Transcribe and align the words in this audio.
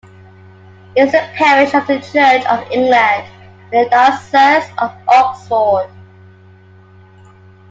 It 0.95 1.09
is 1.09 1.13
a 1.13 1.29
parish 1.35 1.75
of 1.75 1.85
the 1.85 1.99
Church 1.99 2.43
of 2.47 2.71
England 2.71 3.27
in 3.71 3.83
the 3.83 3.89
Diocese 3.91 4.67
of 4.79 4.91
Oxford. 5.07 5.91